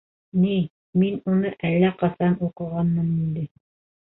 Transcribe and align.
Ни, 0.43 0.53
мин 1.01 1.19
уны 1.33 1.51
әллә 1.69 1.93
ҡасан 2.01 2.35
уҡығанмын 2.49 3.13
инде. 3.27 3.49